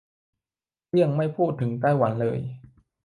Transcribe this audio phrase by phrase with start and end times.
[0.89, 2.39] เลี่ยงไม่พูดถึงไต้หวันเลย